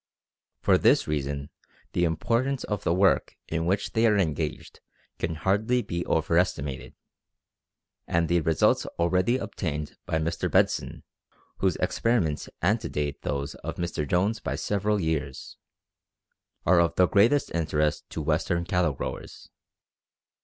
[0.61, 1.51] For this reason
[1.93, 4.79] the importance of the work in which they are engaged
[5.19, 6.95] can hardly be overestimated,
[8.07, 10.49] and the results already obtained by Mr.
[10.49, 11.03] Bedson,
[11.57, 14.07] whose experiments antedate those of Mr.
[14.07, 15.55] Jones by several years,
[16.65, 19.49] are of the greatest interest to western cattle growers.